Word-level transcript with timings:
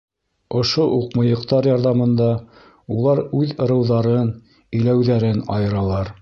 Ошо 0.59 0.85
уҡ 0.93 1.11
мыйыҡтар 1.19 1.69
ярҙамында 1.71 2.29
улар 2.95 3.21
үҙ 3.41 3.53
ырыуҙарын, 3.67 4.33
иләүҙәрен 4.81 5.47
айыралар. 5.59 6.13